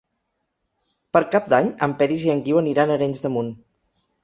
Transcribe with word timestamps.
Per 1.17 1.21
Cap 1.35 1.51
d'Any 1.55 1.69
en 1.89 1.95
Peris 2.01 2.25
i 2.29 2.33
en 2.37 2.43
Guiu 2.49 2.59
aniran 2.65 2.95
a 2.97 2.99
Arenys 2.99 3.25
de 3.29 3.35
Munt. 3.39 3.55